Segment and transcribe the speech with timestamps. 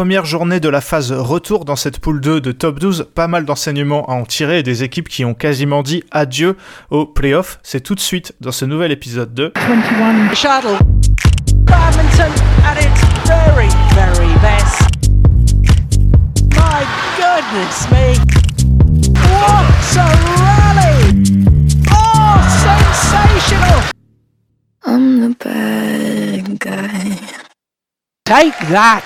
[0.00, 3.44] Première journée de la phase retour dans cette poule 2 de top 12, pas mal
[3.44, 6.56] d'enseignements à en tirer et des équipes qui ont quasiment dit adieu
[6.88, 7.58] aux playoffs.
[7.62, 10.82] C'est tout de suite dans ce nouvel épisode de 21 Shuttle.
[11.66, 12.32] Badminton
[12.64, 14.88] at its very, very best.
[16.56, 16.86] My
[17.18, 18.16] goodness me.
[19.28, 20.08] What a
[20.40, 21.24] rally!
[21.92, 23.82] Oh, sensational!
[24.82, 27.39] I'm the bad guy.
[28.30, 29.02] Take that!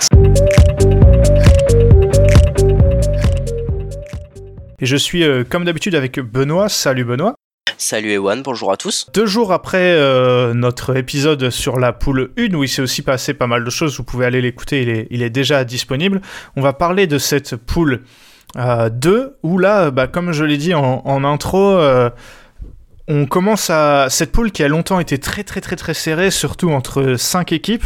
[4.80, 6.68] Et je suis euh, comme d'habitude avec Benoît.
[6.68, 7.34] Salut Benoît.
[7.78, 9.06] Salut Ewan, bonjour à tous.
[9.14, 13.32] Deux jours après euh, notre épisode sur la poule 1, où il s'est aussi passé
[13.32, 16.20] pas mal de choses, vous pouvez aller l'écouter, il est, il est déjà disponible.
[16.54, 18.02] On va parler de cette poule
[18.58, 22.10] euh, 2, où là, bah, comme je l'ai dit en, en intro, euh,
[23.08, 24.08] on commence à...
[24.10, 27.84] Cette poule qui a longtemps été très très très très serrée, surtout entre 5 équipes,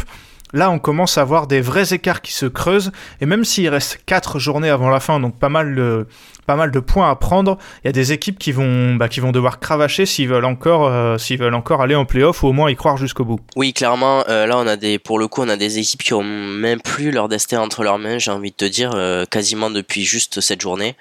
[0.51, 3.99] Là, on commence à voir des vrais écarts qui se creusent, et même s'il reste
[4.07, 7.91] 4 journées avant la fin, donc pas mal de, points à prendre, il y a
[7.91, 12.05] des équipes qui vont, bah, devoir cravacher s'ils veulent encore, euh, veulent encore aller en
[12.05, 13.39] playoff ou au moins y croire jusqu'au bout.
[13.55, 16.13] Oui, clairement, euh, là, on a des, pour le coup, on a des équipes qui
[16.13, 19.69] ont même plus leur destin entre leurs mains, j'ai envie de te dire, euh, quasiment
[19.69, 20.95] depuis juste cette journée.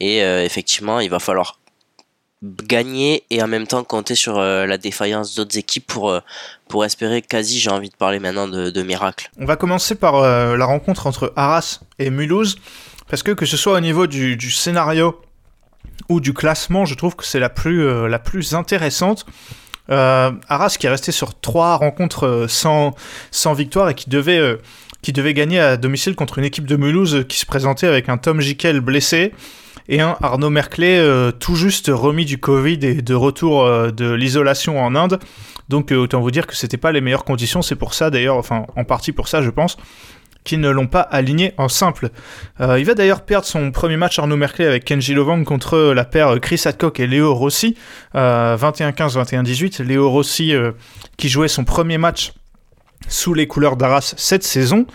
[0.00, 1.56] Et effectivement, il va falloir
[2.44, 6.20] gagner et en même temps compter sur euh, la défaillance d'autres équipes pour, euh,
[6.68, 9.30] pour espérer quasi, j'ai envie de parler maintenant de, de miracle.
[9.38, 12.56] On va commencer par euh, la rencontre entre Arras et Mulhouse,
[13.08, 15.20] parce que que ce soit au niveau du, scénario
[16.08, 19.26] ou du classement, je trouve que c'est la plus, la plus intéressante.
[19.88, 22.94] Arras qui est resté sur trois rencontres sans,
[23.30, 24.58] sans victoire et qui devait,
[25.02, 28.16] qui devait gagner à domicile contre une équipe de Mulhouse qui se présentait avec un
[28.16, 29.32] Tom Jikel blessé
[29.88, 34.10] et un Arnaud Merclé euh, tout juste remis du Covid et de retour euh, de
[34.10, 35.18] l'isolation en Inde.
[35.68, 38.36] Donc euh, autant vous dire que c'était pas les meilleures conditions, c'est pour ça d'ailleurs,
[38.36, 39.76] enfin en partie pour ça je pense,
[40.44, 42.10] qu'ils ne l'ont pas aligné en simple.
[42.60, 46.04] Euh, il va d'ailleurs perdre son premier match Arnaud Merclé avec Kenji Lovang contre la
[46.04, 47.76] paire Chris Hadcock et Léo Rossi,
[48.14, 49.82] euh, 21-15, 21-18.
[49.82, 50.72] Léo Rossi euh,
[51.16, 52.32] qui jouait son premier match
[53.08, 54.86] sous les couleurs d'Arras cette saison.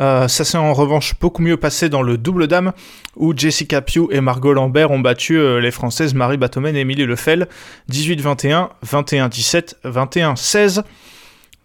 [0.00, 2.72] Euh, ça s'est en revanche beaucoup mieux passé dans le double dame
[3.16, 7.06] où Jessica Pugh et Margot Lambert ont battu euh, les Françaises Marie Batomen et Émilie
[7.06, 7.46] Lefel
[7.90, 10.82] 18-21, 21-17, 21-16.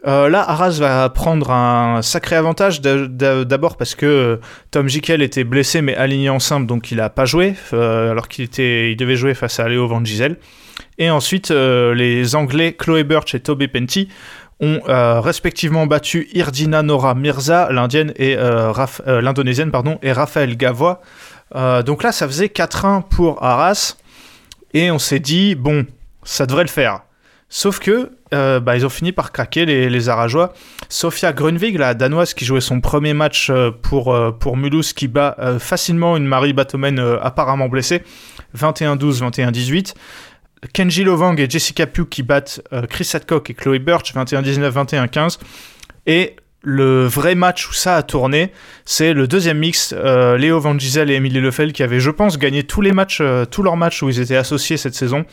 [0.08, 4.38] Euh, là, Arras va prendre un sacré avantage d'a- d'a- d'abord parce que euh,
[4.72, 8.48] Tom Jikel était blessé mais aligné en simple donc il a pas joué alors qu'il
[8.58, 10.38] il devait jouer face à Léo Van Gisel.
[10.98, 14.08] Et ensuite, les Anglais Chloé Birch et Toby Penty
[14.60, 18.74] ont euh, respectivement battu Irdina Nora Mirza, l'indienne et euh,
[19.08, 21.02] euh, l'indonésienne pardon et Raphaël Gavois.
[21.86, 23.96] Donc là, ça faisait 4-1 pour Arras
[24.76, 25.88] et on s'est dit bon,
[26.24, 27.02] ça devrait le faire.
[27.52, 30.54] Sauf que bah, ils ont fini par craquer les, Arageois.
[30.90, 36.16] Sofia Grunwig, la danoise qui jouait son premier match pour, pour Mulhouse, qui bat facilement
[36.18, 38.04] une Marie Batomen apparemment blessée,
[38.56, 39.96] 21-12, 21-18.
[40.74, 45.40] Kenji Lovang et Jessica Pugh qui battent euh, Chris Hadcock et Chloe Birch, 21-19, 21-15.
[46.06, 48.52] Et le vrai match où ça a tourné,
[48.86, 52.38] c'est le deuxième mix, euh, Léo Van Gisel et Emily Lefel qui avaient, je pense,
[52.38, 55.26] gagné tous les matchs, euh, tous leurs matchs où ils étaient associés cette saison.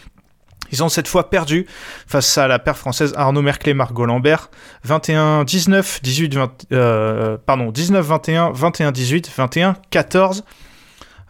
[0.72, 1.66] Ils ont cette fois perdu
[2.06, 4.50] face à la paire française Arnaud Merclé Margot Lambert
[4.86, 10.42] 21-19, 18-20, euh, pardon 19-21, 21-18, 21-14.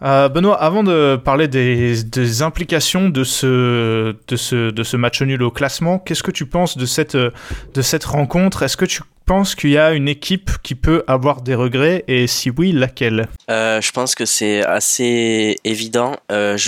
[0.03, 6.31] Euh, Benoît, avant de parler des, implications de ce, match nul au classement, qu'est-ce que
[6.31, 8.63] tu penses de cette, rencontre?
[8.63, 12.05] Est-ce que tu penses qu'il y a une équipe qui peut avoir des regrets?
[12.09, 13.27] Et si oui, laquelle?
[13.51, 16.17] Euh, je pense que c'est assez évident.
[16.31, 16.59] Euh,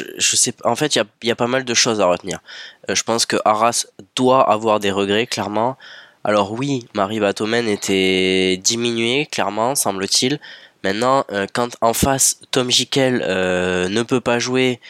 [0.65, 2.41] en fait, il y y a pas mal de choses à retenir.
[2.89, 3.87] Je pense que Arras
[4.17, 5.77] doit avoir des regrets, clairement.
[6.25, 10.41] Alors oui, Marie Batomen était diminuée, clairement, semble-t-il.
[10.89, 14.81] Maintenant, euh, quand en face, Tom Jikel euh, ne peut pas jouer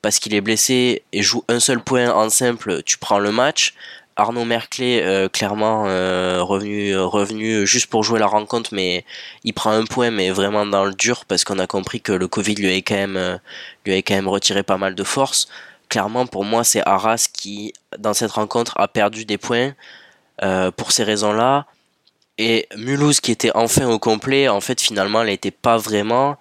[0.00, 3.74] parce qu'il est blessé et joue un seul point en simple, tu prends le match.
[4.14, 5.82] Arnaud Merclé, euh, clairement
[6.44, 9.04] revenu, revenu juste pour jouer la rencontre, mais
[9.42, 12.28] il prend un point, mais vraiment dans le dur parce qu'on a compris que le
[12.28, 13.40] Covid lui avait quand même,
[13.84, 15.48] lui avait quand même retiré pas mal de force.
[15.88, 19.72] Clairement, pour moi, c'est Arras qui, dans cette rencontre, a perdu des points
[20.76, 21.66] pour ces raisons-là.
[22.44, 26.36] Et Mulhouse, qui était enfin au complet, en fait, finalement, elle n'était pas vraiment.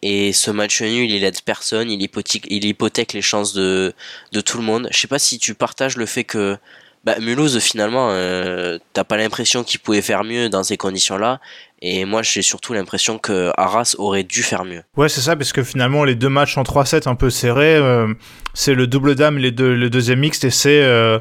[0.00, 3.92] Et ce match nul, il aide personne, il hypothèque, il hypothèque les chances de,
[4.30, 4.86] de tout le monde.
[4.92, 6.56] Je sais pas si tu partages le fait que
[7.02, 11.40] bah, Mulhouse, finalement, euh, t'as pas l'impression qu'il pouvait faire mieux dans ces conditions-là.
[11.82, 14.84] Et moi, j'ai surtout l'impression que Arras aurait dû faire mieux.
[14.96, 18.14] Ouais, c'est ça, parce que finalement, les deux matchs en 3-7 un peu serrés, euh,
[18.54, 21.18] c'est le double dame, le deuxième mixte, et c'est euh,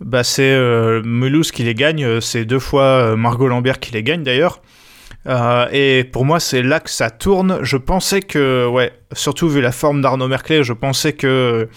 [0.00, 2.20] bah, c'est euh, Mulhouse qui les gagne.
[2.20, 4.62] C'est deux fois euh, Margot Lambert qui les gagne d'ailleurs.
[5.26, 7.58] Euh, et pour moi, c'est là que ça tourne.
[7.62, 11.68] Je pensais que, ouais, surtout vu la forme d'Arnaud Merclé, je pensais que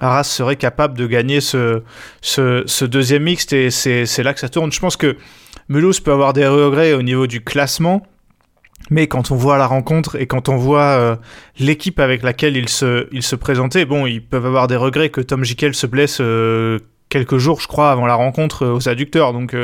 [0.00, 1.82] Arras serait capable de gagner ce,
[2.20, 4.72] ce, deuxième mixte et c'est là que ça tourne.
[4.72, 5.16] Je pense que
[5.68, 8.06] Mulhouse peut avoir des regrets au niveau du classement,
[8.90, 11.16] mais quand on voit la rencontre et quand on voit euh,
[11.58, 15.20] l'équipe avec laquelle il se, il se présentait, bon, ils peuvent avoir des regrets que
[15.20, 16.78] Tom Jikel se blesse euh,
[17.12, 19.32] quelques jours, je crois, avant la rencontre aux adducteurs.
[19.32, 19.54] Donc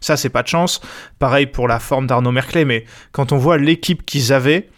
[0.00, 0.80] ça, c'est pas de chance.
[1.18, 4.68] Pareil pour la forme d'Arnaud Merclé, mais quand on voit l'équipe qu'ils avaient,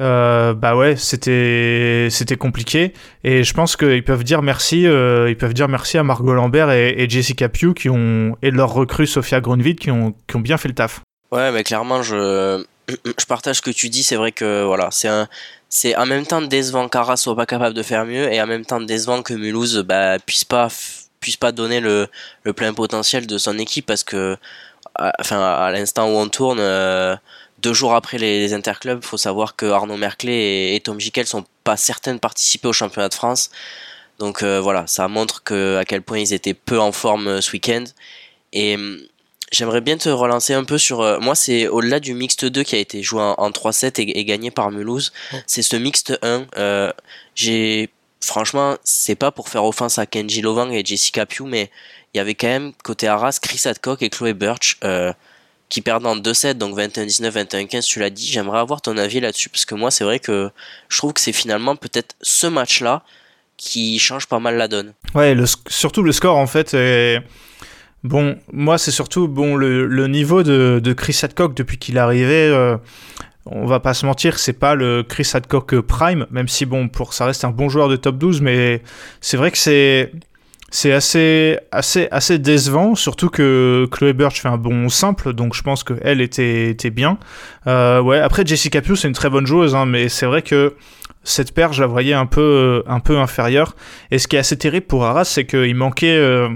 [0.00, 2.92] euh, bah ouais, c'était c'était compliqué.
[3.24, 6.70] Et je pense qu'ils peuvent dire merci, euh, ils peuvent dire merci à Margot Lambert
[6.70, 10.56] et, Jessica Pugh qui ont et leur recrue Sophia Grunwald qui ont qui ont bien
[10.56, 11.00] fait le taf.
[11.30, 14.02] Ouais, mais clairement, je je partage ce que tu dis.
[14.02, 15.28] C'est vrai que voilà, c'est un
[15.68, 18.64] c'est en même temps décevant qu'Arras soit pas capable de faire mieux et en même
[18.64, 20.68] temps décevant que Mulhouse bah, puisse pas
[21.22, 22.08] puisse pas donner le,
[22.42, 24.36] le plein potentiel de son équipe parce que
[24.94, 27.16] à, enfin à l'instant où on tourne euh,
[27.60, 31.46] deux jours après les, les interclubs faut savoir que Arnaud Merclé et, Tom Jikel sont
[31.64, 33.50] pas certains de participer au championnat de France.
[34.18, 37.40] Donc euh, voilà ça montre que à quel point ils étaient peu en forme euh,
[37.40, 37.84] ce week-end.
[38.52, 38.98] Et hum,
[39.52, 42.78] j'aimerais bien te relancer un peu sur moi c'est au-delà du mixte 2 qui a
[42.78, 45.12] été joué en, 3-7 et, et, gagné par Mulhouse.
[45.46, 46.92] C'est ce mixte 1
[47.34, 47.90] j'ai
[48.22, 51.70] franchement, c'est pas pour faire offense à Kenji Lovang et Jessica Pugh, mais
[52.14, 55.12] il y avait quand même côté Arras Chris Adcock et Chloé Birch euh,
[55.68, 58.26] qui perdent en 2-7, donc 21-19, 21-15, tu l'as dit.
[58.26, 60.50] J'aimerais avoir ton avis là-dessus parce que moi, c'est vrai que
[60.88, 63.02] je trouve que c'est finalement peut-être ce match-là
[63.56, 64.92] qui change pas mal la donne.
[65.14, 65.34] Ouais,
[65.68, 66.74] surtout le score en fait.
[68.04, 72.48] Bon, moi c'est surtout bon le, niveau de, Chris Adcock depuis qu'il est arrivé.
[72.48, 72.76] Euh,
[73.46, 77.12] on va pas se mentir, c'est pas le Chris Hadcock prime, même si bon, pour
[77.12, 78.82] ça reste un bon joueur de top 12, mais
[79.20, 80.12] c'est vrai que c'est
[80.72, 85.62] c'est assez assez assez décevant, surtout que Chloé Birch fait un bon simple, donc je
[85.62, 87.18] pense qu'elle était était bien.
[87.68, 90.74] Euh, ouais, après Jessica Pugh c'est une très bonne joueuse, hein, mais c'est vrai que
[91.24, 93.76] cette paire, je la voyais un peu, un peu inférieure.
[94.10, 96.16] Et ce qui est assez terrible pour Arras, c'est qu'il manquait.
[96.16, 96.48] Euh,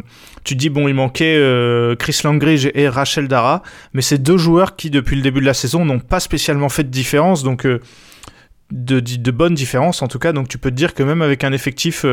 [0.45, 3.63] tu dis, bon, il manquait euh, Chris Langridge et Rachel Dara,
[3.93, 6.85] mais c'est deux joueurs qui, depuis le début de la saison, n'ont pas spécialement fait
[6.85, 7.81] de différence, donc euh,
[8.71, 10.33] de, de, bonnes différences en tout cas.
[10.33, 12.05] Donc tu peux te dire que même avec un effectif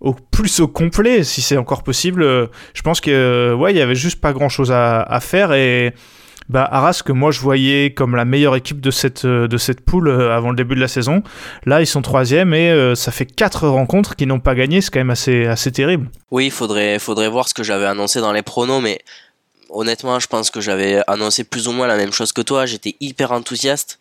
[0.00, 2.22] au plus au complet, si c'est encore possible,
[2.74, 5.94] je pense que ouais, il y avait juste pas grand chose à, faire et
[6.48, 9.80] bah, Arras, que moi je voyais comme la meilleure équipe de cette, euh, de cette
[9.80, 11.22] poule euh, avant le début de la saison,
[11.64, 14.90] là ils sont troisième et euh, ça fait quatre rencontres qu'ils n'ont pas gagné, c'est
[14.90, 16.08] quand même assez, assez terrible.
[16.30, 19.00] Oui, il faudrait, faudrait voir ce que j'avais annoncé dans les pronos, mais
[19.70, 22.66] honnêtement, je pense que j'avais annoncé plus ou moins la même chose que toi.
[22.66, 23.98] J'étais hyper enthousiaste.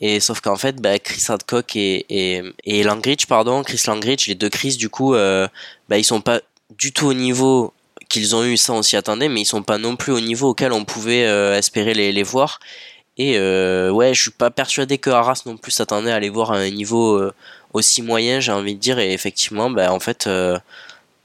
[0.00, 4.34] Et sauf qu'en fait, bah, Chris Hadcock et, et, et Langridge, pardon, Chris Langridge, les
[4.34, 5.48] deux Chris, du coup, euh,
[5.88, 6.40] bah, ils sont pas
[6.78, 7.72] du tout au niveau
[8.08, 10.50] qu'ils ont eu, ça on s'y attendait, mais ils sont pas non plus au niveau
[10.50, 12.60] auquel on pouvait euh, espérer les, les, voir.
[13.16, 16.52] Et euh, ouais, je suis pas persuadé que Arras non plus s'attendait à les voir
[16.52, 17.32] à un niveau euh,
[17.72, 18.98] aussi moyen, j'ai envie de dire.
[18.98, 20.28] Et effectivement, bah, en fait,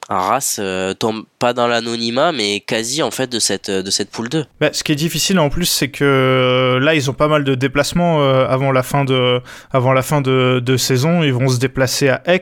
[0.10, 0.60] Arras
[1.00, 4.46] tombe pas dans l'anonymat, mais quasi en fait de cette, de cette poule 2.
[4.60, 7.56] Bah, ce qui est difficile en plus, c'est que là, ils ont pas mal de
[7.56, 9.42] déplacements avant la fin de,
[9.72, 11.24] avant la fin de, de saison.
[11.24, 12.42] Ils vont se déplacer à Aix.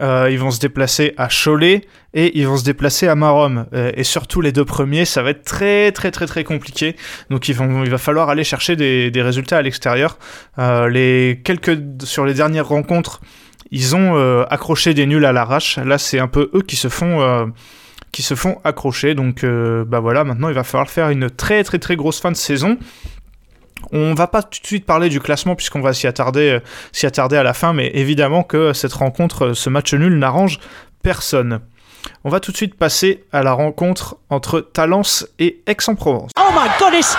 [0.00, 1.82] Euh, ils vont se déplacer à Cholet
[2.14, 3.66] et ils vont se déplacer à Marom.
[3.72, 6.96] Euh, et surtout les deux premiers, ça va être très très très très compliqué.
[7.30, 10.18] Donc ils vont, il va falloir aller chercher des, des résultats à l'extérieur.
[10.58, 13.20] Euh, les quelques sur les dernières rencontres,
[13.70, 15.78] ils ont euh, accroché des nuls à l'arrache.
[15.78, 17.46] Là, c'est un peu eux qui se font euh,
[18.12, 19.14] qui se font accrocher.
[19.14, 22.36] Donc bah voilà, maintenant il va falloir faire une très très très grosse fin de
[22.36, 22.78] saison.
[23.92, 26.60] On va pas tout de suite parler du classement puisqu'on va s'y attarder, euh,
[26.92, 30.58] s'y attarder à la fin, mais évidemment que cette rencontre, euh, ce match nul n'arrange
[31.02, 31.60] personne.
[32.22, 36.30] On va tout de suite passer à la rencontre entre Talence et Aix-en-Provence.
[36.38, 37.16] Oh my goodness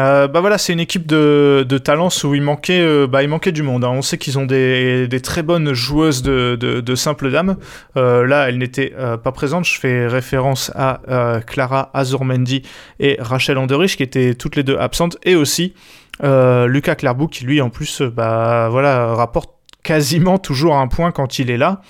[0.00, 3.28] euh, bah voilà, c'est une équipe de, de Talence où il manquait, euh, bah, il
[3.28, 3.84] manquait du monde.
[3.84, 3.90] Hein.
[3.92, 7.56] On sait qu'ils ont des, très bonnes joueuses de, de, de simple dame.
[7.96, 9.64] Euh, là, elle n'était euh, pas présente.
[9.64, 11.00] Je fais référence à
[11.46, 12.62] Clara Azurmendi
[12.98, 15.74] et Rachel Anderich qui étaient toutes les deux absentes, et aussi
[16.22, 19.50] Lucas Clairbout qui lui, en plus, bah voilà, rapporte
[19.82, 21.80] quasiment toujours un point quand il est là.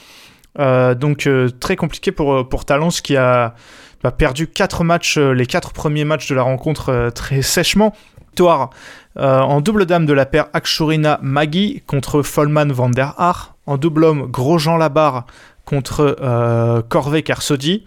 [0.95, 1.29] donc
[1.61, 3.55] très compliqué pour pour Talence qui a
[4.09, 7.95] perdu quatre matchs, euh, les quatre premiers matchs de la rencontre euh, très sèchement.
[8.30, 8.71] Victoire
[9.19, 13.57] euh, en double dame de la paire Akshurina Magui contre Folman van der Haar.
[13.66, 15.26] En double homme, Grosjean Labarre
[15.64, 17.85] contre euh, Corvée Carsodi.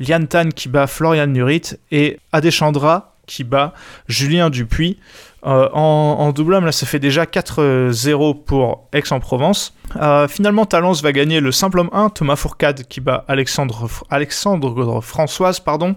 [0.00, 1.74] Lian Tan qui bat Florian Nurit.
[1.92, 3.72] Et Adeshandra qui bat
[4.08, 4.98] Julien Dupuis.
[5.46, 9.74] Euh, en, double homme, là, ça fait déjà 4-0 pour Aix-en-Provence.
[9.96, 15.00] Euh, finalement, Talence va gagner le simple homme 1, Thomas Fourcade qui bat Alexandre, Alexandre
[15.02, 15.96] Françoise, pardon.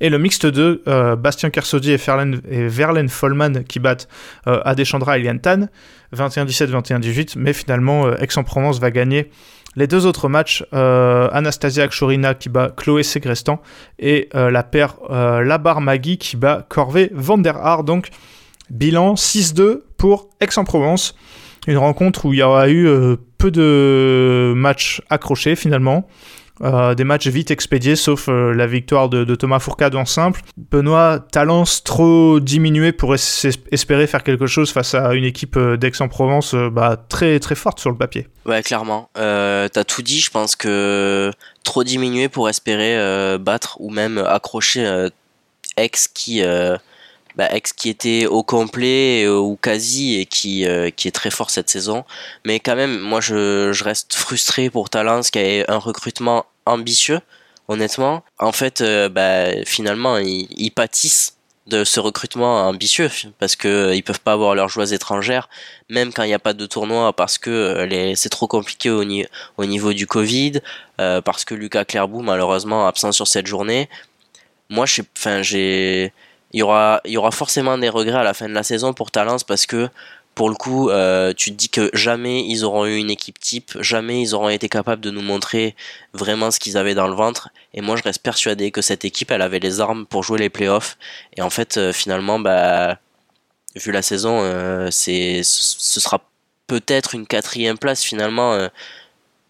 [0.00, 1.98] Et le mixte 2, euh, Bastien Kersaudy et,
[2.68, 4.08] Verlaine Follman qui battent
[4.44, 5.68] Adeshandra et Liantan,
[6.14, 7.34] 21-17, 21-18.
[7.38, 9.30] Mais finalement, Aix-en-Provence va gagner
[9.74, 13.60] les deux autres matchs, Anastasia Akshorina qui bat Chloé Segrestan
[13.98, 17.84] et la paire Labar Magui qui bat Corvée van der Haar.
[17.84, 18.10] Donc,
[18.70, 21.14] bilan 6-2 pour Aix-en-Provence.
[21.66, 26.06] Une rencontre où il y aura eu euh, peu de matchs accrochés finalement.
[26.62, 30.40] Euh, des matchs vite expédiés, sauf euh, la victoire de, Thomas Fourcade en simple.
[30.56, 36.54] Benoît, Talence trop diminué pour es- espérer faire quelque chose face à une équipe d'Aix-en-Provence
[36.54, 38.28] bah, très très forte sur le papier.
[38.46, 39.10] Ouais, clairement.
[39.14, 41.30] T'as tout dit, je pense que
[41.62, 45.08] trop diminué pour espérer battre ou même accrocher
[45.76, 46.42] Ex qui,
[47.36, 51.30] bah, Ex qui était au complet euh, ou quasi et qui, euh, qui est très
[51.30, 52.04] fort cette saison.
[52.44, 57.20] Mais quand même, moi je, je reste frustré pour Talence qui a un recrutement ambitieux,
[57.68, 58.22] honnêtement.
[58.38, 64.02] En fait, euh, bah, finalement, ils, ils pâtissent de ce recrutement ambitieux parce que ils
[64.02, 65.48] peuvent pas avoir leurs joueuses étrangères
[65.88, 69.04] même quand il n'y a pas de tournoi parce que c'est trop compliqué au,
[69.56, 70.60] au niveau du Covid,
[71.00, 73.88] euh, parce que Lucas Clairbout malheureusement absent sur cette journée.
[74.68, 76.12] Moi, je enfin, j'ai,
[76.56, 79.66] il y aura, forcément des regrets à la fin de la saison pour Talence parce
[79.66, 79.90] que
[80.34, 83.76] pour le coup, euh, tu te dis que jamais ils auront eu une équipe type,
[83.80, 85.76] jamais ils auront été capables de nous montrer
[86.14, 87.50] vraiment ce qu'ils avaient dans le ventre.
[87.74, 90.48] Et moi, je reste persuadé que cette équipe, elle avait les armes pour jouer les
[90.48, 90.96] playoffs.
[91.36, 92.98] Et en fait, euh, finalement, bah,
[93.74, 96.22] vu la saison, euh, c'est, ce sera
[96.66, 98.58] peut-être une quatrième place finalement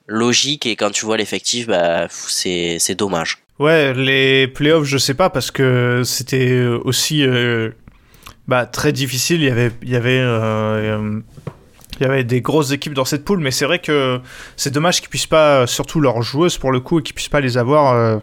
[0.09, 0.67] logique.
[0.67, 3.46] Et quand tu vois l'effectif, bah, c'est, c'est dommage.
[3.59, 7.71] Ouais, les playoffs, je sais pas, parce que c'était aussi euh,
[8.49, 9.41] bah, très difficile.
[9.41, 11.21] Il y avait, il y avait, euh,
[11.99, 14.21] il y avait des grosses équipes dans cette poule, mais c'est vrai que
[14.57, 17.41] c'est dommage qu'ils puissent pas, surtout leurs joueuses pour le coup, et qu'ils puissent pas
[17.41, 18.19] les avoir, euh,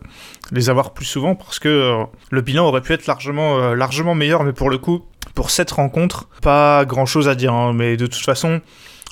[0.51, 4.53] les avoir plus souvent, parce que le bilan aurait pu être largement, largement meilleur, mais
[4.53, 7.53] pour le coup, pour cette rencontre, pas grand chose à dire.
[7.53, 8.61] hein, mais de toute façon,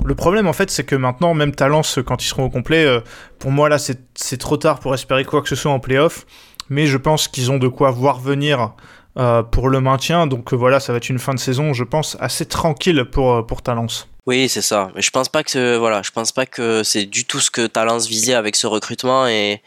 [0.05, 3.01] le problème en fait, c'est que maintenant, même Talence, quand ils seront au complet, euh,
[3.39, 6.25] pour moi là, c'est trop tard pour espérer quoi que ce soit en playoff.
[6.69, 8.73] Mais je pense qu'ils ont de quoi voir venir
[9.17, 10.25] euh, pour le maintien.
[10.25, 13.33] Donc euh, voilà, ça va être une fin de saison, je pense, assez tranquille pour,
[13.33, 14.07] euh, pour Talence.
[14.25, 14.89] Oui, c'est ça.
[14.95, 17.67] Mais je pense pas que voilà, je pense pas que c'est du tout ce que
[17.67, 19.61] Talence visait avec ce recrutement et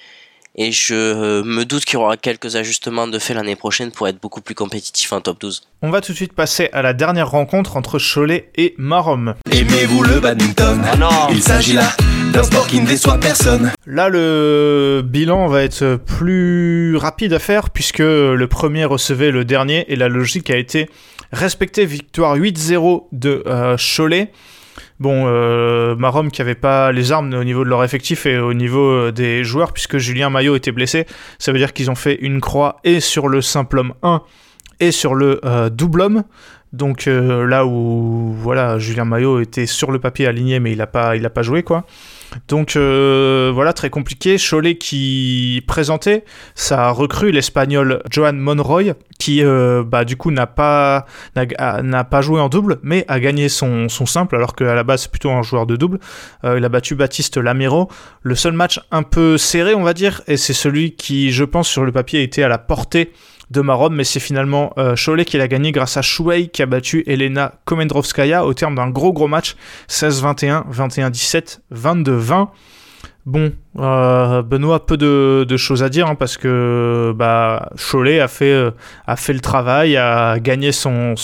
[0.57, 4.09] et je euh, me doute qu'il y aura quelques ajustements de fait l'année prochaine pour
[4.09, 5.63] être beaucoup plus compétitif en top 12.
[5.83, 9.35] On va tout de suite passer à la dernière rencontre entre Cholet et Marom.
[9.51, 10.83] Aimez-vous le badminton?
[11.31, 11.91] Il s'agit là
[12.33, 13.73] d'un sport qui ne déçoit personne.
[13.87, 19.85] Là, le bilan va être plus rapide à faire puisque le premier recevait le dernier
[19.93, 20.91] et la logique a été
[21.33, 21.87] respectée.
[21.87, 24.33] Victoire 8-0 de euh, Cholet.
[25.01, 28.55] Bon, euh, Marom qui avait pas les armes au niveau de leur effectif et au
[28.55, 31.07] niveau euh, des joueurs puisque Julien Maillot était blessé.
[31.39, 34.23] Ça veut dire qu'ils ont fait une croix et sur le simple homme 1
[34.81, 36.25] et sur le euh, double homme.
[36.73, 41.17] Donc là où voilà, Julien Maillot était sur le papier aligné mais il a pas
[41.17, 41.87] pas joué quoi.
[42.49, 44.37] Donc euh, voilà, très compliqué.
[44.39, 46.25] Cholet qui présentait
[46.55, 52.41] sa recrue, l'espagnol Johan Monroy, qui euh, bah, du coup n'a pas, n'a, pas joué
[52.41, 55.67] en double, mais a gagné son, simple, alors qu'à la base c'est plutôt un joueur
[55.67, 55.99] de double.
[56.45, 57.91] Euh, il a battu Baptiste Lamiro.
[58.23, 61.69] Le seul match un peu serré, on va dire, et c'est celui qui, je pense,
[61.69, 63.13] sur le papier était à la portée
[63.51, 66.67] de Marom, mais c'est finalement euh, Cholet qui l'a gagné grâce à Shuei qui a
[66.67, 69.57] battu Elena Komendrovskaya au terme d'un gros gros match
[69.89, 72.49] 16-21, 21-17, 22-20.
[73.27, 78.53] Bon, euh, Benoît, peu de, choses à dire hein, parce que bah, Cholet a fait,
[78.53, 78.71] euh,
[79.07, 81.15] a fait le travail, a gagné son,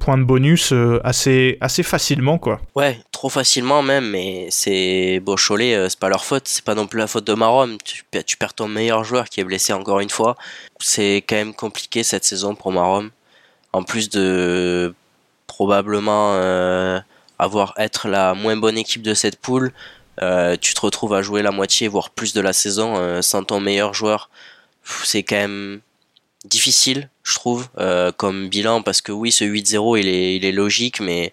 [0.00, 2.38] point de bonus euh, assez, facilement.
[2.38, 2.60] quoi.
[2.74, 6.74] Ouais, trop facilement même, mais c'est beau Cholet, euh, c'est pas leur faute, c'est pas
[6.74, 7.76] non plus la faute de Marom.
[7.84, 10.34] Tu, per- tu perds ton meilleur joueur qui est blessé encore une fois.
[10.80, 13.10] C'est quand même compliqué cette saison pour Marom.
[13.72, 14.94] En plus de
[15.46, 16.34] probablement
[17.38, 19.72] avoir être la moins bonne équipe de cette poule,
[20.22, 23.44] euh, tu te retrouves à jouer la moitié voire plus de la saison euh, sans
[23.44, 24.30] ton meilleur joueur.
[25.04, 25.80] C'est quand même
[26.44, 30.52] difficile, je trouve, euh, comme bilan parce que oui, ce 8-0 il est, il est
[30.52, 31.32] logique, mais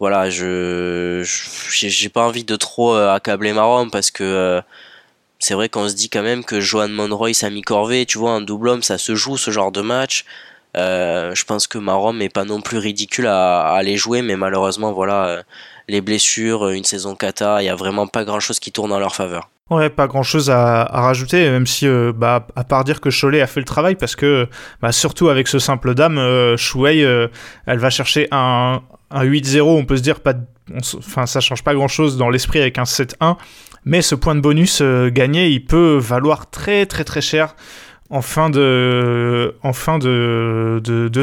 [0.00, 1.22] voilà, je
[1.70, 4.60] j'ai pas envie de trop accabler Marom parce que
[5.38, 8.40] c'est vrai qu'on se dit quand même que Johan Monroy, Samy Corvée, tu vois, en
[8.40, 10.24] double homme, ça se joue ce genre de match.
[10.74, 14.92] Je pense que Marom est pas non plus ridicule à, à aller jouer, mais malheureusement,
[14.92, 15.44] voilà,
[15.88, 18.98] les blessures, une saison kata, il y a vraiment pas grand chose qui tourne en
[18.98, 19.48] leur faveur.
[19.68, 23.40] Ouais, pas grand chose à, rajouter, même si, euh, bah, à part dire que Cholet
[23.40, 24.48] a fait le travail, parce que,
[24.80, 27.28] bah, surtout avec ce simple dame, euh, euh,
[27.66, 30.34] elle va chercher un, un 8-0, on peut se dire, pas,
[30.76, 33.36] enfin, ça change pas grand chose dans l'esprit avec un 7-1,
[33.84, 37.56] mais ce point de bonus euh, gagné, il peut valoir très très très cher
[38.08, 39.52] en fin de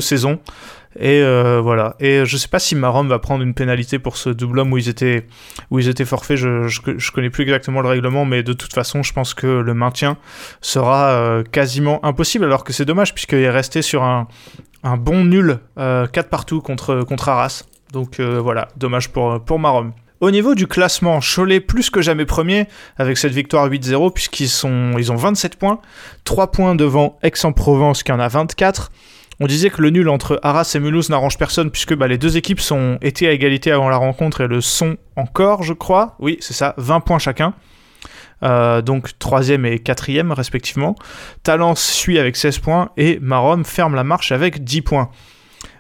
[0.02, 0.40] saison.
[1.00, 1.96] Et euh, voilà.
[2.00, 4.78] Et je sais pas si Marom va prendre une pénalité pour ce double homme où
[4.78, 5.28] ils étaient,
[5.72, 6.38] où ils étaient forfaits.
[6.38, 9.74] Je, je, connais plus exactement le règlement, mais de toute façon, je pense que le
[9.74, 10.18] maintien
[10.62, 12.46] sera euh, quasiment impossible.
[12.46, 14.28] Alors que c'est dommage puisqu'il est resté sur un,
[14.84, 17.64] un bon nul euh, 4 partout contre, contre Arras.
[17.92, 19.94] Donc euh, voilà, dommage pour, pour Marom.
[20.20, 24.94] Au niveau du classement, Cholet plus que jamais premier avec cette victoire 8-0 puisqu'ils sont,
[24.98, 25.80] ils ont 27 points,
[26.24, 28.90] 3 points devant Aix-en-Provence qui en a 24.
[29.40, 32.38] On disait que le nul entre Arras et Mulhouse n'arrange personne puisque bah, les deux
[32.38, 36.16] équipes sont été à égalité avant la rencontre et le sont encore, je crois.
[36.20, 37.54] Oui, c'est ça, 20 points chacun.
[38.44, 40.96] Euh, donc troisième et quatrième respectivement.
[41.44, 45.10] Talence suit avec 16 points et Marom ferme la marche avec 10 points.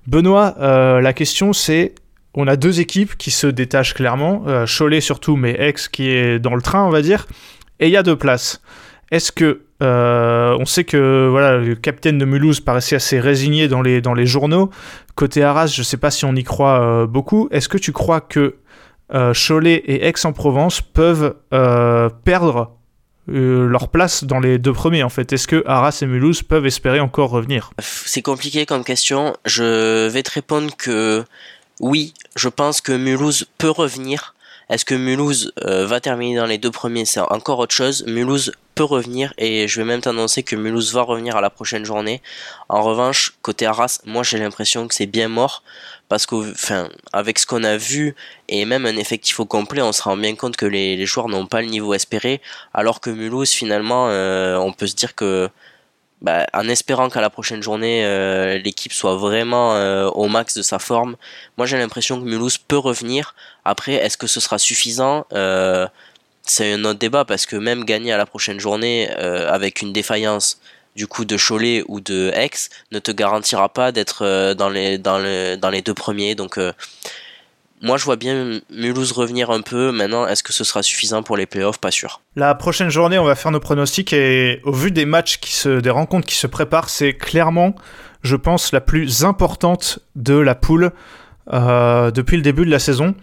[0.07, 1.93] Benoît, euh, la question c'est,
[2.33, 6.39] on a deux équipes qui se détachent clairement, euh, Cholet surtout, mais Aix qui est
[6.39, 7.27] dans le train on va dire,
[7.79, 8.61] et il y a deux places.
[9.11, 13.81] Est-ce que euh, on sait que voilà le capitaine de Mulhouse paraissait assez résigné dans
[13.81, 14.69] les dans les journaux.
[15.15, 17.47] Côté Arras, je sais pas si on y croit euh, beaucoup.
[17.51, 18.55] Est-ce que tu crois que
[19.13, 21.35] euh, Cholet et Aix-en-Provence peuvent
[22.23, 22.77] perdre
[23.27, 25.31] leur place dans les deux premiers en fait?
[25.33, 27.71] Est-ce que Arras et Mulhouse peuvent espérer encore revenir?
[27.79, 29.35] C'est compliqué comme question.
[29.45, 31.23] Je vais te répondre que
[31.79, 34.33] oui, je pense que Mulhouse peut revenir.
[34.73, 37.05] Est-ce que Mulhouse euh, va terminer dans les deux premiers?
[37.05, 38.03] C'est encore autre chose.
[38.07, 41.85] Mulhouse peut revenir et je vais même t'annoncer que Mulhouse va revenir à la prochaine
[41.85, 42.23] journée.
[42.69, 45.61] En revanche, côté Arras, moi j'ai l'impression que c'est bien mort
[46.09, 48.15] parce que, enfin, avec ce qu'on a vu
[48.49, 51.45] et même un effectif au complet, on se rend bien compte que les, joueurs n'ont
[51.45, 52.41] pas le niveau espéré,
[52.73, 55.51] alors que Mulhouse, finalement, euh, on peut se dire que
[56.23, 60.63] bah, en espérant qu'à la prochaine journée euh, l'équipe soit vraiment euh, au max de
[60.63, 61.15] sa forme.
[61.57, 63.35] Moi j'ai l'impression que Mulhouse peut revenir.
[63.65, 65.25] Après, est-ce que ce sera suffisant?
[65.33, 65.87] Euh,
[66.45, 69.93] C'est un autre débat parce que même gagner à la prochaine journée euh, avec une
[69.93, 70.59] défaillance
[70.95, 74.97] du coup de Cholet ou de Aix ne te garantira pas d'être euh, dans, les,
[74.97, 76.35] dans, le, dans les deux premiers.
[76.35, 76.73] Donc euh,
[77.83, 79.91] moi je vois bien Mulhouse revenir un peu.
[79.91, 81.79] Maintenant, est-ce que ce sera suffisant pour les playoffs?
[81.79, 82.21] Pas sûr.
[82.35, 85.79] La prochaine journée, on va faire nos pronostics et au vu des matchs qui se,
[85.79, 87.75] des rencontres qui se préparent, c'est clairement,
[88.23, 90.91] je pense, la plus importante de la poule
[91.51, 93.13] euh, depuis le début de la saison.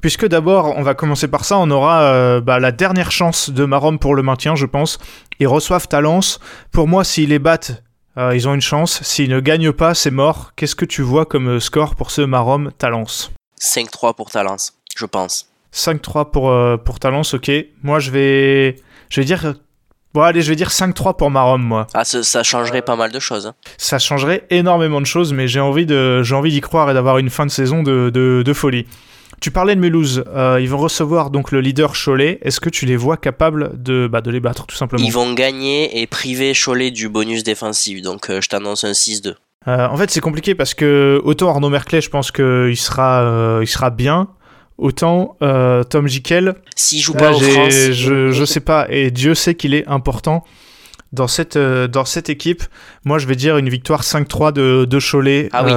[0.00, 3.64] Puisque d'abord, on va commencer par ça, on aura euh, bah, la dernière chance de
[3.64, 4.98] Marom pour le maintien, je pense.
[5.40, 6.40] Ils reçoivent Talence.
[6.72, 7.82] Pour moi, s'ils les battent,
[8.18, 9.02] euh, ils ont une chance.
[9.02, 10.52] S'ils ne gagnent pas, c'est mort.
[10.56, 15.06] Qu'est-ce que tu vois comme euh, score pour ce Marom Talence 5-3 pour Talence, je
[15.06, 15.48] pense.
[15.74, 17.50] 5-3 pour, euh, pour Talence, ok.
[17.82, 18.76] Moi, je vais,
[19.10, 19.54] je vais dire.
[20.14, 21.86] Bon, allez, je vais dire 5-3 pour Marom, moi.
[21.92, 23.46] Ah, ça, ça changerait pas mal de choses.
[23.46, 23.54] hein.
[23.76, 27.18] Ça changerait énormément de choses, mais j'ai envie de, j'ai envie d'y croire et d'avoir
[27.18, 28.86] une fin de saison de, de, de folie.
[29.38, 32.38] Tu parlais de Mulhouse, euh, ils vont recevoir donc le leader Cholet.
[32.40, 35.04] Est-ce que tu les vois capables de, bah, de les battre, tout simplement?
[35.04, 39.34] Ils vont gagner et priver Cholet du bonus défensif, donc euh, je t'annonce un 6-2.
[39.68, 43.58] Euh, En fait, c'est compliqué parce que autant Arnaud Merclay, je pense qu'il sera, euh,
[43.62, 44.28] il sera bien,
[44.78, 49.10] autant euh, Tom Jikel, S'il joue Là, pas en France, je, je sais pas, et
[49.10, 50.44] Dieu sait qu'il est important
[51.12, 52.62] dans cette, euh, dans cette équipe.
[53.04, 55.72] Moi, je vais dire une victoire 5-3 de, de Cholet Ah oui.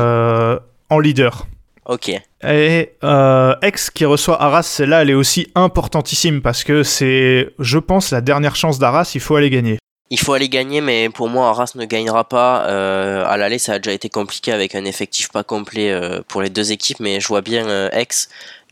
[0.90, 1.48] en leader.
[1.86, 2.12] ok.
[2.44, 7.78] Et euh, Aix qui reçoit Arras, celle-là, elle est aussi importantissime parce que c'est, je
[7.80, 9.78] pense, la dernière chance d'Arras, il faut aller gagner.
[10.12, 12.66] Il faut aller gagner, mais pour moi, Arras ne gagnera pas.
[12.68, 16.42] Euh, à l'aller, ça a déjà été compliqué avec un effectif pas complet euh, pour
[16.42, 18.08] les deux équipes, mais je vois bien euh, Aix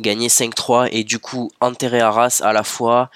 [0.01, 3.11] gagner 5-3 et du coup enterrer Arras à la fois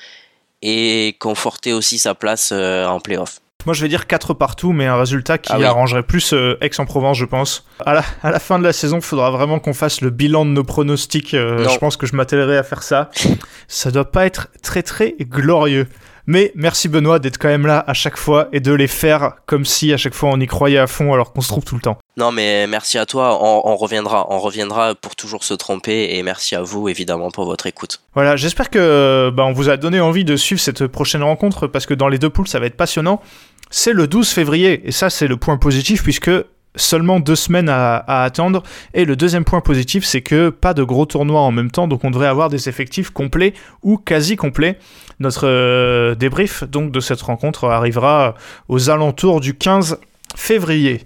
[0.61, 3.39] et conforter aussi sa place euh, en playoff.
[3.65, 5.65] Moi, je vais dire 4 partout, mais un résultat qui Ah oui.
[5.65, 7.65] arrangerait plus Aix-en-Provence, je pense.
[7.85, 10.45] À la, à la fin de la saison, il faudra vraiment qu'on fasse le bilan
[10.45, 11.31] de nos pronostics.
[11.31, 13.09] je pense que je m'attellerai à faire ça.
[13.67, 15.87] ça doit pas être très très glorieux.
[16.31, 19.65] Mais merci Benoît d'être quand même là à chaque fois et de les faire comme
[19.65, 21.81] si à chaque fois on y croyait à fond alors qu'on se trompe tout le
[21.81, 21.97] temps.
[22.15, 23.37] Non, mais merci à toi.
[23.41, 27.43] On, on reviendra, on reviendra pour toujours se tromper et merci à vous évidemment pour
[27.43, 27.99] votre écoute.
[28.13, 31.85] Voilà, j'espère que bah, on vous a donné envie de suivre cette prochaine rencontre parce
[31.85, 33.21] que dans les deux poules ça va être passionnant.
[33.69, 36.31] C'est le 12 février et ça c'est le point positif puisque
[36.75, 38.63] seulement deux semaines à, attendre.
[38.93, 42.03] Et le deuxième point positif c'est que pas de gros tournois en même temps donc
[42.03, 43.53] on devrait avoir des effectifs complets
[43.83, 44.77] ou quasi complets.
[45.19, 48.35] Notre euh, débrief donc de cette rencontre arrivera
[48.67, 49.99] aux alentours du 15
[50.35, 51.01] février.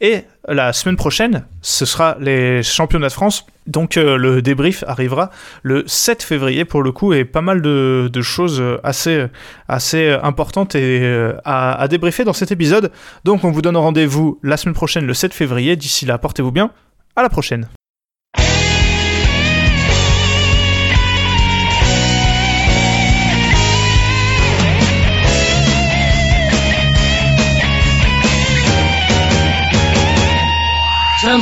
[0.00, 3.46] Et la semaine prochaine, ce sera les championnats de France.
[3.66, 5.30] Donc euh, le débrief arrivera
[5.62, 9.26] le 7 février pour le coup et pas mal de, choses assez,
[9.68, 12.90] assez importantes euh, à, à débriefer dans cet épisode.
[13.24, 15.76] Donc on vous donne rendez-vous la semaine prochaine le 7 février.
[15.76, 16.70] D'ici là, portez-vous bien.
[17.16, 17.68] À la prochaine.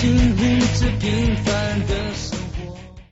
[0.00, 0.37] to